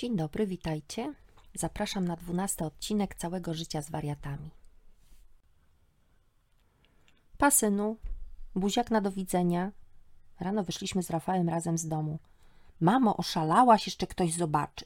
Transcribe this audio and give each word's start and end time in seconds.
Dzień 0.00 0.16
dobry, 0.16 0.46
witajcie. 0.46 1.14
Zapraszam 1.54 2.04
na 2.04 2.16
dwunasty 2.16 2.64
odcinek 2.64 3.14
całego 3.14 3.54
życia 3.54 3.82
z 3.82 3.90
wariatami. 3.90 4.50
Pa, 7.38 7.50
synu. 7.50 7.96
Buziak 8.54 8.90
na 8.90 9.00
do 9.00 9.10
widzenia. 9.10 9.72
Rano 10.40 10.64
wyszliśmy 10.64 11.02
z 11.02 11.10
Rafałem 11.10 11.48
razem 11.48 11.78
z 11.78 11.88
domu. 11.88 12.18
Mamo, 12.80 13.16
oszalałaś, 13.16 13.86
jeszcze 13.86 14.06
ktoś 14.06 14.32
zobaczy. 14.32 14.84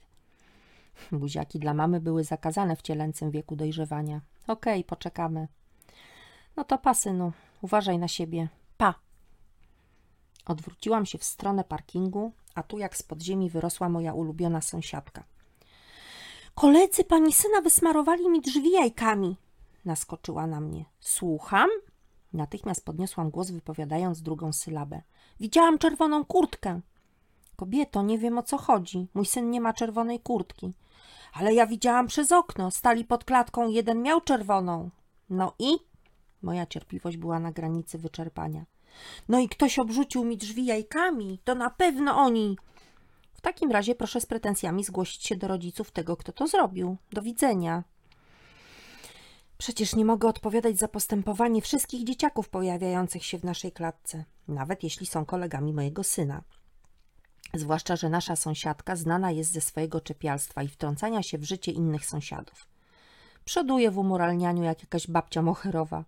Buziaki 1.13 1.59
dla 1.59 1.75
mamy 1.75 2.01
były 2.01 2.25
zakazane 2.25 2.77
w 2.77 2.83
cielęcym 2.83 3.31
wieku 3.31 3.57
dojrzewania. 3.57 4.21
Okej, 4.47 4.85
poczekamy. 4.85 5.49
No 6.57 6.65
to 6.65 6.79
pa, 6.79 6.95
synu. 6.95 7.33
Uważaj 7.63 7.99
na 7.99 8.09
siebie. 8.09 8.49
Pa. 8.77 8.95
Odwróciłam 10.47 11.07
się 11.07 11.19
w 11.19 11.25
stronę 11.25 11.65
parkingu, 11.65 12.33
a 12.55 12.63
tu 12.63 12.79
jak 12.79 12.97
z 12.97 13.03
podziemi 13.03 13.51
wyrosła 13.51 13.89
moja 13.89 14.15
ulubiona 14.15 14.61
sąsiadka. 14.61 15.25
Koledzy 16.55 17.05
pani 17.05 17.33
syna 17.33 17.61
wysmarowali 17.61 18.29
mi 18.29 18.41
drzwi 18.41 18.71
jajkami. 18.71 19.37
Naskoczyła 19.85 20.47
na 20.47 20.61
mnie. 20.61 20.85
Słucham? 21.01 21.69
Natychmiast 22.33 22.85
podniosłam 22.85 23.31
głos, 23.31 23.51
wypowiadając 23.51 24.23
drugą 24.23 24.53
sylabę. 24.53 25.03
Widziałam 25.41 25.79
czerwoną 25.79 26.25
kurtkę. 26.25 26.81
Kobieto, 27.57 28.03
nie 28.03 28.19
wiem 28.19 28.39
o 28.39 28.43
co 28.43 28.59
chodzi. 28.59 29.09
Mój 29.15 29.27
syn 29.27 29.51
nie 29.51 29.61
ma 29.61 29.73
czerwonej 29.73 30.21
kurtki. 30.21 30.73
Ale 31.33 31.55
ja 31.55 31.67
widziałam 31.67 32.07
przez 32.07 32.33
okno. 32.33 32.71
Stali 32.71 33.05
pod 33.05 33.25
klatką, 33.25 33.69
jeden 33.69 34.03
miał 34.03 34.21
czerwoną. 34.21 34.91
No 35.31 35.55
i? 35.59 35.79
Moja 36.43 36.67
cierpliwość 36.67 37.17
była 37.17 37.39
na 37.39 37.53
granicy 37.53 37.99
wyczerpania. 37.99 38.65
No 39.29 39.39
i 39.39 39.49
ktoś 39.49 39.79
obrzucił 39.79 40.25
mi 40.25 40.37
drzwi 40.37 40.65
jajkami. 40.65 41.39
To 41.45 41.55
na 41.55 41.71
pewno 41.71 42.17
oni. 42.17 42.57
W 43.35 43.41
takim 43.41 43.71
razie 43.71 43.95
proszę 43.95 44.21
z 44.21 44.27
pretensjami 44.27 44.85
zgłosić 44.85 45.27
się 45.27 45.37
do 45.37 45.49
rodziców 45.49 45.91
tego, 45.91 46.17
kto 46.17 46.33
to 46.33 46.47
zrobił. 46.47 46.97
Do 47.13 47.23
widzenia. 47.23 47.85
Przecież 49.59 49.95
nie 49.95 50.05
mogę 50.05 50.29
odpowiadać 50.29 50.79
za 50.79 50.89
postępowanie 50.89 51.63
wszystkich 51.63 52.05
dzieciaków 52.05 52.49
pojawiających 52.49 53.25
się 53.25 53.39
w 53.39 53.45
naszej 53.45 53.73
klatce, 53.73 54.25
nawet 54.49 54.83
jeśli 54.83 55.07
są 55.07 55.25
kolegami 55.25 55.73
mojego 55.73 56.05
syna. 56.05 56.43
Zwłaszcza, 57.55 57.97
że 57.97 58.09
nasza 58.09 58.37
sąsiadka 58.37 58.97
znana 58.97 59.31
jest 59.31 59.53
ze 59.53 59.61
swojego 59.61 60.01
czepialstwa 60.01 60.63
i 60.63 60.69
wtrącania 60.69 61.23
się 61.23 61.39
w 61.39 61.45
życie 61.45 61.73
innych 61.73 62.07
sąsiadów. 62.07 62.67
Przoduje 63.45 63.91
w 63.91 63.99
umoralnianiu 63.99 64.63
jak 64.63 64.81
jakaś 64.81 65.07
babcia 65.07 65.43
moherowa. 65.43 66.05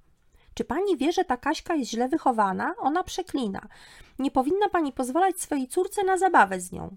Czy 0.57 0.65
pani 0.65 0.97
wie, 0.97 1.13
że 1.13 1.25
ta 1.25 1.37
Kaśka 1.37 1.75
jest 1.75 1.91
źle 1.91 2.09
wychowana? 2.09 2.75
Ona 2.79 3.03
przeklina. 3.03 3.69
Nie 4.19 4.31
powinna 4.31 4.69
pani 4.69 4.93
pozwalać 4.93 5.41
swojej 5.41 5.69
córce 5.69 6.05
na 6.05 6.19
zabawę 6.19 6.61
z 6.61 6.73
nią. 6.73 6.97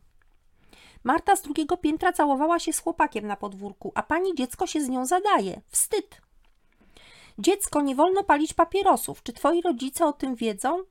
Marta 1.04 1.36
z 1.36 1.42
drugiego 1.42 1.78
piętra 1.78 2.14
całowała 2.14 2.60
się 2.60 2.74
z 2.74 2.80
chłopakiem 2.80 3.28
na 3.28 3.36
podwórku, 3.36 3.92
a 3.96 4.04
pani 4.04 4.36
dziecko 4.36 4.68
się 4.68 4.82
z 4.82 4.90
nią 4.90 5.06
zadaje. 5.06 5.62
Wstyd! 5.68 6.22
Dziecko, 7.40 7.82
nie 7.82 7.96
wolno 7.96 8.24
palić 8.24 8.54
papierosów. 8.54 9.24
Czy 9.24 9.34
twoi 9.34 9.62
rodzice 9.62 10.06
o 10.06 10.14
tym 10.14 10.36
wiedzą? 10.36 10.84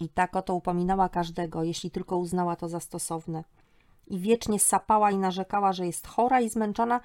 I 0.00 0.08
tak 0.08 0.36
oto 0.36 0.54
upominała 0.54 1.08
każdego, 1.08 1.62
jeśli 1.62 1.90
tylko 1.90 2.16
uznała 2.16 2.56
to 2.56 2.68
za 2.68 2.80
stosowne. 2.80 3.44
I 4.10 4.18
wiecznie 4.18 4.60
sapała 4.60 5.10
i 5.10 5.18
narzekała, 5.18 5.72
że 5.72 5.86
jest 5.86 6.06
chora 6.06 6.40
i 6.40 6.48
zmęczona, 6.48 7.00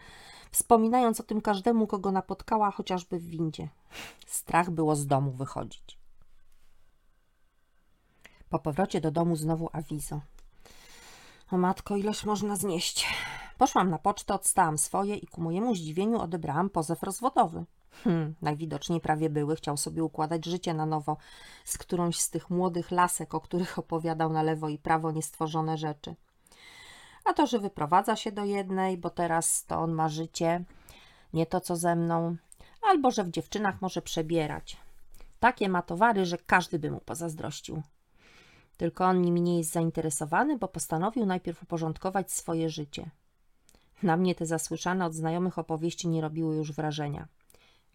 wspominając 0.52 1.20
o 1.20 1.24
tym 1.24 1.42
każdemu, 1.42 1.88
kogo 1.88 2.12
napotkała, 2.12 2.72
chociażby 2.72 3.20
w 3.20 3.26
windzie. 3.26 3.70
Strach 4.28 4.70
było 4.70 4.96
z 4.96 5.08
domu 5.08 5.32
wychodzić. 5.32 5.98
Po 8.50 8.60
powrocie 8.60 9.02
do 9.02 9.12
domu 9.12 9.36
znowu 9.36 9.70
awizo. 9.72 10.22
O 11.52 11.58
matko, 11.58 11.96
ileż 11.96 12.26
można 12.26 12.56
znieść. 12.56 13.08
Poszłam 13.58 13.90
na 13.90 13.98
pocztę, 13.98 14.34
odstałam 14.34 14.78
swoje 14.78 15.16
i 15.16 15.28
ku 15.28 15.42
mojemu 15.42 15.76
zdziwieniu 15.76 16.20
odebrałam 16.20 16.70
pozew 16.70 17.04
rozwodowy. 17.04 17.66
Hmm, 18.04 18.36
najwidoczniej 18.42 19.02
prawie 19.02 19.30
były, 19.30 19.56
chciał 19.56 19.78
sobie 19.78 20.04
układać 20.04 20.46
życie 20.46 20.74
na 20.74 20.86
nowo 20.86 21.18
z 21.66 21.78
którąś 21.78 22.20
z 22.20 22.30
tych 22.30 22.50
młodych 22.50 22.92
lasek, 22.92 23.34
o 23.34 23.42
których 23.42 23.80
opowiadał 23.80 24.34
na 24.34 24.44
lewo 24.44 24.70
i 24.70 24.78
prawo 24.78 25.12
niestworzone 25.12 25.78
rzeczy. 25.78 26.16
A 27.26 27.34
to, 27.34 27.48
że 27.48 27.60
wyprowadza 27.60 28.16
się 28.16 28.32
do 28.32 28.46
jednej, 28.46 28.98
bo 28.98 29.10
teraz 29.10 29.66
to 29.66 29.80
on 29.80 29.92
ma 29.92 30.10
życie, 30.10 30.64
nie 31.34 31.46
to 31.46 31.62
co 31.62 31.76
ze 31.76 31.96
mną, 31.96 32.36
albo 32.82 33.12
że 33.12 33.24
w 33.24 33.32
dziewczynach 33.32 33.82
może 33.82 34.02
przebierać. 34.02 34.78
Takie 35.40 35.70
ma 35.70 35.82
towary, 35.82 36.26
że 36.26 36.38
każdy 36.38 36.80
by 36.80 36.92
mu 36.92 37.00
pozazdrościł. 37.00 37.82
Tylko 38.78 39.06
on 39.06 39.22
nimi 39.22 39.42
nie 39.42 39.58
jest 39.58 39.72
zainteresowany, 39.72 40.58
bo 40.58 40.68
postanowił 40.68 41.26
najpierw 41.26 41.64
uporządkować 41.64 42.32
swoje 42.32 42.70
życie. 42.70 43.10
Na 44.04 44.18
mnie 44.18 44.36
te 44.36 44.46
zasłyszane 44.46 45.06
od 45.06 45.14
znajomych 45.14 45.60
opowieści 45.60 46.08
nie 46.08 46.22
robiły 46.22 46.56
już 46.56 46.72
wrażenia. 46.72 47.28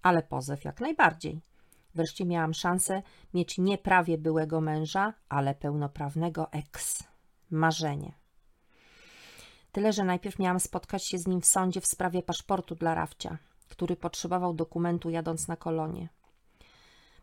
Ale 0.03 0.23
pozew 0.23 0.65
jak 0.65 0.81
najbardziej. 0.81 1.41
Wreszcie 1.95 2.25
miałam 2.25 2.55
szansę 2.55 3.03
mieć 3.35 3.59
nie 3.59 3.79
prawie 3.79 4.19
byłego 4.19 4.61
męża, 4.61 5.15
ale 5.29 5.55
pełnoprawnego 5.55 6.53
ex. 6.53 7.05
Marzenie. 7.51 8.13
Tyle, 9.73 9.93
że 9.93 10.05
najpierw 10.05 10.39
miałam 10.39 10.61
spotkać 10.61 11.05
się 11.05 11.19
z 11.19 11.27
nim 11.27 11.41
w 11.41 11.47
sądzie 11.47 11.81
w 11.81 11.87
sprawie 11.87 12.23
paszportu 12.23 12.75
dla 12.75 12.95
Rafcia, 12.95 13.39
który 13.69 13.97
potrzebował 13.97 14.55
dokumentu 14.55 15.11
jadąc 15.11 15.49
na 15.49 15.57
kolonie. 15.57 16.09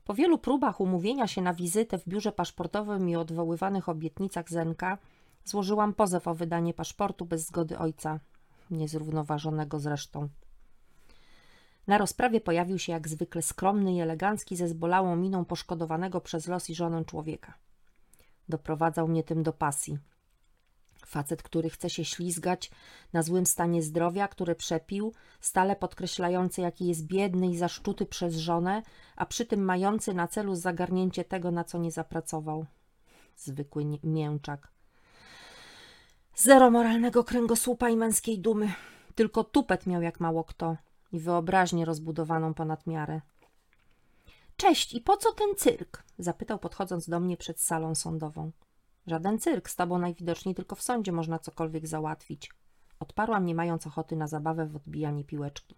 Po 0.06 0.14
wielu 0.14 0.38
próbach 0.38 0.82
umówienia 0.82 1.28
się 1.28 1.42
na 1.42 1.54
wizytę 1.54 1.98
w 1.98 2.08
biurze 2.08 2.32
paszportowym 2.32 3.10
i 3.10 3.16
odwoływanych 3.16 3.90
obietnicach 3.90 4.50
Zenka, 4.50 4.98
złożyłam 5.46 5.94
pozew 5.94 6.28
o 6.28 6.36
wydanie 6.36 6.74
paszportu 6.74 7.26
bez 7.26 7.46
zgody 7.48 7.78
ojca, 7.78 8.20
niezrównoważonego 8.72 9.80
zresztą. 9.80 10.30
Na 11.88 11.98
rozprawie 11.98 12.42
pojawił 12.42 12.80
się 12.80 12.92
jak 12.92 13.08
zwykle 13.08 13.42
skromny 13.42 13.94
i 13.94 14.00
elegancki 14.00 14.56
ze 14.56 14.68
zbolałą 14.68 15.16
miną 15.16 15.46
poszkodowanego 15.46 16.22
przez 16.22 16.48
los 16.48 16.70
i 16.70 16.76
żonę 16.76 17.06
człowieka. 17.06 17.54
Doprowadzał 18.50 19.08
mnie 19.08 19.24
tym 19.24 19.44
do 19.44 19.54
pasji. 19.54 19.98
Facet, 21.06 21.44
który 21.44 21.70
chce 21.70 21.90
się 21.90 22.06
ślizgać 22.06 22.72
na 23.14 23.24
złym 23.24 23.46
stanie 23.46 23.84
zdrowia, 23.84 24.28
który 24.28 24.56
przepił, 24.56 25.14
stale 25.42 25.76
podkreślający, 25.76 26.62
jaki 26.62 26.88
jest 26.88 27.06
biedny 27.06 27.48
i 27.48 27.58
zaszczuty 27.58 28.06
przez 28.06 28.36
żonę, 28.36 28.84
a 29.16 29.26
przy 29.26 29.46
tym 29.46 29.66
mający 29.66 30.14
na 30.14 30.28
celu 30.28 30.56
zagarnięcie 30.56 31.24
tego, 31.24 31.52
na 31.52 31.64
co 31.64 31.78
nie 31.78 31.92
zapracował. 31.92 32.66
Zwykły 33.36 33.86
mięczak. 34.04 34.68
Zero 36.36 36.72
moralnego 36.72 37.24
kręgosłupa 37.24 37.90
i 37.90 37.98
męskiej 37.98 38.40
dumy. 38.40 38.74
Tylko 39.16 39.44
tupet 39.44 39.86
miał 39.86 40.02
jak 40.02 40.20
mało 40.20 40.44
kto 40.44 40.78
i 41.12 41.20
wyobraźnię 41.20 41.86
rozbudowaną 41.86 42.54
ponad 42.54 42.88
miarę. 42.88 43.22
Cześć, 44.58 44.94
i 44.94 45.02
po 45.02 45.18
co 45.18 45.32
ten 45.32 45.56
cyrk? 45.58 46.04
zapytał 46.20 46.60
podchodząc 46.60 47.10
do 47.10 47.20
mnie 47.20 47.38
przed 47.38 47.62
salą 47.62 47.96
sądową. 47.96 48.52
Żaden 49.08 49.40
cyrk, 49.40 49.70
z 49.70 49.76
tobą 49.76 49.98
najwidoczniej 49.98 50.56
tylko 50.56 50.76
w 50.76 50.82
sądzie 50.82 51.12
można 51.12 51.40
cokolwiek 51.40 51.88
załatwić. 51.88 52.52
Odparłam, 53.00 53.46
nie 53.46 53.56
mając 53.56 53.88
ochoty 53.88 54.16
na 54.16 54.28
zabawę 54.28 54.66
w 54.66 54.76
odbijanie 54.76 55.24
piłeczki. 55.24 55.76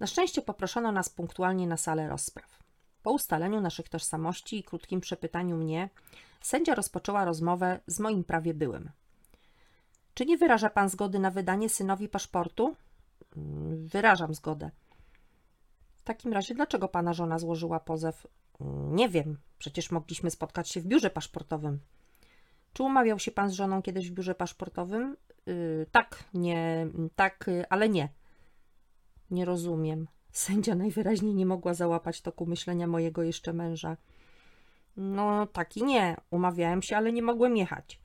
Na 0.00 0.06
szczęście 0.06 0.42
poproszono 0.42 0.92
nas 0.92 1.08
punktualnie 1.08 1.66
na 1.66 1.76
salę 1.76 2.08
rozpraw. 2.08 2.58
Po 3.02 3.12
ustaleniu 3.12 3.60
naszych 3.60 3.88
tożsamości 3.88 4.58
i 4.58 4.62
krótkim 4.62 5.00
przepytaniu 5.00 5.56
mnie, 5.56 5.88
sędzia 6.40 6.74
rozpoczęła 6.74 7.24
rozmowę 7.24 7.80
z 7.86 8.00
moim 8.00 8.24
prawie 8.24 8.54
byłym. 8.54 8.90
Czy 10.14 10.26
nie 10.26 10.38
wyraża 10.38 10.70
pan 10.70 10.88
zgody 10.88 11.18
na 11.18 11.30
wydanie 11.30 11.68
synowi 11.68 12.08
paszportu? 12.08 12.76
Wyrażam 13.76 14.34
zgodę. 14.34 14.70
W 15.96 16.02
takim 16.02 16.32
razie, 16.32 16.54
dlaczego 16.54 16.88
pana 16.88 17.12
żona 17.12 17.38
złożyła 17.38 17.80
pozew? 17.80 18.26
Nie 18.90 19.08
wiem, 19.08 19.36
przecież 19.60 19.90
mogliśmy 19.90 20.30
spotkać 20.30 20.68
się 20.70 20.80
w 20.80 20.86
biurze 20.86 21.10
paszportowym. 21.10 21.80
Czy 22.72 22.82
umawiał 22.82 23.18
się 23.18 23.30
pan 23.30 23.50
z 23.50 23.52
żoną 23.52 23.82
kiedyś 23.82 24.10
w 24.10 24.14
biurze 24.14 24.34
paszportowym? 24.34 25.16
Yy, 25.46 25.86
tak, 25.92 26.24
nie, 26.34 26.86
tak, 27.16 27.50
ale 27.70 27.88
nie. 27.88 28.08
Nie 29.30 29.44
rozumiem. 29.44 30.08
Sędzia 30.32 30.74
najwyraźniej 30.74 31.34
nie 31.34 31.46
mogła 31.46 31.74
załapać 31.74 32.20
toku 32.20 32.46
myślenia 32.46 32.86
mojego 32.86 33.22
jeszcze 33.22 33.52
męża. 33.52 33.96
No, 34.96 35.46
tak 35.46 35.76
i 35.76 35.84
nie. 35.84 36.16
Umawiałem 36.30 36.82
się, 36.82 36.96
ale 36.96 37.12
nie 37.12 37.22
mogłem 37.22 37.56
jechać. 37.56 38.00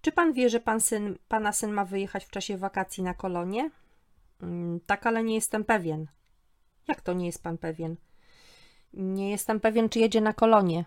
Czy 0.00 0.12
pan 0.12 0.32
wie, 0.32 0.50
że 0.50 0.60
pan 0.60 0.80
syn, 0.80 1.18
pana 1.28 1.52
syn 1.52 1.72
ma 1.72 1.84
wyjechać 1.84 2.24
w 2.24 2.30
czasie 2.30 2.56
wakacji 2.58 3.02
na 3.02 3.14
kolonie? 3.14 3.70
Yy, 4.42 4.80
tak, 4.86 5.06
ale 5.06 5.24
nie 5.24 5.34
jestem 5.34 5.64
pewien. 5.64 6.06
Jak 6.88 7.00
to 7.00 7.12
nie 7.12 7.26
jest 7.26 7.42
pan 7.42 7.58
pewien? 7.58 7.96
Nie 8.96 9.30
jestem 9.30 9.60
pewien, 9.60 9.88
czy 9.88 9.98
jedzie 9.98 10.20
na 10.20 10.32
kolonie. 10.32 10.84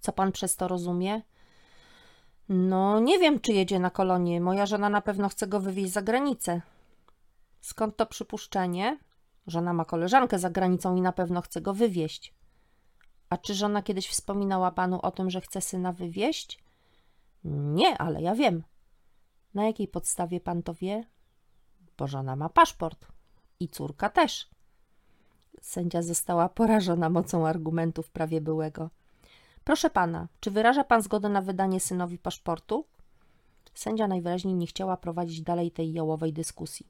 Co 0.00 0.12
pan 0.12 0.32
przez 0.32 0.56
to 0.56 0.68
rozumie? 0.68 1.22
No, 2.48 3.00
nie 3.00 3.18
wiem, 3.18 3.40
czy 3.40 3.52
jedzie 3.52 3.78
na 3.78 3.90
kolonie. 3.90 4.40
Moja 4.40 4.66
żona 4.66 4.88
na 4.88 5.00
pewno 5.00 5.28
chce 5.28 5.46
go 5.46 5.60
wywieźć 5.60 5.92
za 5.92 6.02
granicę. 6.02 6.62
Skąd 7.60 7.96
to 7.96 8.06
przypuszczenie? 8.06 8.98
Żona 9.46 9.72
ma 9.72 9.84
koleżankę 9.84 10.38
za 10.38 10.50
granicą 10.50 10.96
i 10.96 11.00
na 11.00 11.12
pewno 11.12 11.40
chce 11.40 11.60
go 11.60 11.74
wywieźć. 11.74 12.34
A 13.30 13.36
czy 13.36 13.54
żona 13.54 13.82
kiedyś 13.82 14.08
wspominała 14.08 14.70
panu 14.70 15.00
o 15.02 15.10
tym, 15.10 15.30
że 15.30 15.40
chce 15.40 15.60
syna 15.60 15.92
wywieźć? 15.92 16.64
Nie, 17.44 17.98
ale 17.98 18.22
ja 18.22 18.34
wiem. 18.34 18.62
Na 19.54 19.64
jakiej 19.64 19.88
podstawie 19.88 20.40
pan 20.40 20.62
to 20.62 20.74
wie? 20.74 21.04
Bo 21.98 22.06
żona 22.06 22.36
ma 22.36 22.48
paszport 22.48 23.06
i 23.60 23.68
córka 23.68 24.08
też. 24.08 24.50
Sędzia 25.60 26.02
została 26.02 26.48
porażona 26.48 27.10
mocą 27.10 27.46
argumentów 27.46 28.10
prawie 28.10 28.40
byłego. 28.40 28.90
Proszę 29.64 29.90
pana, 29.90 30.28
czy 30.40 30.50
wyraża 30.50 30.84
pan 30.84 31.02
zgodę 31.02 31.28
na 31.28 31.42
wydanie 31.42 31.80
synowi 31.80 32.18
paszportu? 32.18 32.84
Sędzia 33.74 34.08
najwyraźniej 34.08 34.54
nie 34.54 34.66
chciała 34.66 34.96
prowadzić 34.96 35.42
dalej 35.42 35.70
tej 35.70 35.92
jałowej 35.92 36.32
dyskusji. 36.32 36.86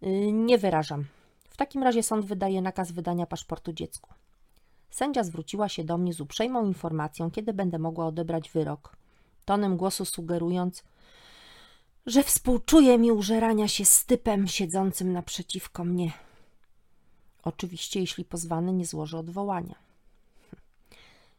Yy, 0.00 0.32
nie 0.32 0.58
wyrażam. 0.58 1.04
W 1.48 1.56
takim 1.56 1.82
razie 1.82 2.02
sąd 2.02 2.26
wydaje 2.26 2.62
nakaz 2.62 2.92
wydania 2.92 3.26
paszportu 3.26 3.72
dziecku. 3.72 4.14
Sędzia 4.90 5.24
zwróciła 5.24 5.68
się 5.68 5.84
do 5.84 5.98
mnie 5.98 6.12
z 6.12 6.20
uprzejmą 6.20 6.66
informacją, 6.66 7.30
kiedy 7.30 7.52
będę 7.52 7.78
mogła 7.78 8.06
odebrać 8.06 8.50
wyrok, 8.50 8.96
tonem 9.44 9.76
głosu 9.76 10.04
sugerując, 10.04 10.84
że 12.06 12.22
współczuje 12.22 12.98
mi 12.98 13.12
użerania 13.12 13.68
się 13.68 13.84
z 13.84 14.06
typem 14.06 14.48
siedzącym 14.48 15.12
naprzeciwko 15.12 15.84
mnie. 15.84 16.12
Oczywiście, 17.46 18.00
jeśli 18.00 18.24
pozwany 18.24 18.72
nie 18.72 18.86
złoży 18.86 19.18
odwołania. 19.18 19.74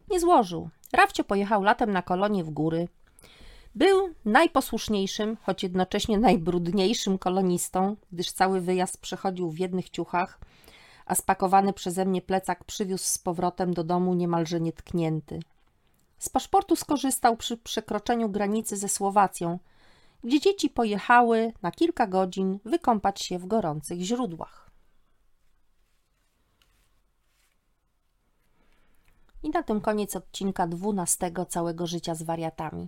Nie 0.10 0.20
złożył. 0.20 0.70
Rafcio 0.94 1.24
pojechał 1.24 1.64
latem 1.64 1.92
na 1.92 2.02
kolonie 2.02 2.44
w 2.44 2.50
góry. 2.50 2.88
Był 3.76 4.10
najposłuszniejszym, 4.26 5.38
choć 5.42 5.64
jednocześnie 5.64 6.18
najbrudniejszym 6.18 7.18
kolonistą, 7.18 7.96
gdyż 8.12 8.32
cały 8.32 8.62
wyjazd 8.62 9.02
przechodził 9.02 9.52
w 9.52 9.60
jednych 9.60 9.90
ciuchach, 9.90 10.40
a 11.06 11.16
spakowany 11.16 11.74
przeze 11.74 12.06
mnie 12.06 12.22
plecak 12.22 12.64
przywiózł 12.64 13.06
z 13.06 13.18
powrotem 13.18 13.74
do 13.74 13.84
domu 13.84 14.14
niemalże 14.14 14.60
nietknięty. 14.60 15.40
Z 16.18 16.30
paszportu 16.30 16.76
skorzystał 16.76 17.38
przy 17.38 17.58
przekroczeniu 17.58 18.30
granicy 18.30 18.78
ze 18.78 18.90
Słowacją, 18.90 19.60
gdzie 20.24 20.40
dzieci 20.40 20.70
pojechały 20.70 21.54
na 21.62 21.72
kilka 21.72 22.08
godzin 22.08 22.60
wykąpać 22.66 23.22
się 23.22 23.40
w 23.40 23.46
gorących 23.46 24.00
źródłach. 24.00 24.67
I 29.48 29.50
na 29.50 29.64
tym 29.64 29.82
koniec 29.82 30.16
odcinka 30.16 30.68
12 30.68 31.32
całego 31.50 31.88
życia 31.88 32.16
z 32.16 32.24
wariatami. 32.24 32.88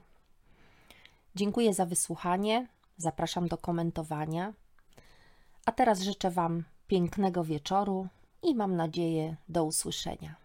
Dziękuję 1.35 1.73
za 1.73 1.85
wysłuchanie, 1.85 2.67
zapraszam 2.97 3.47
do 3.47 3.57
komentowania. 3.57 4.53
A 5.65 5.71
teraz 5.71 6.01
życzę 6.01 6.31
Wam 6.31 6.63
pięknego 6.87 7.43
wieczoru 7.43 8.07
i 8.43 8.55
mam 8.55 8.75
nadzieję 8.75 9.35
do 9.49 9.63
usłyszenia. 9.63 10.35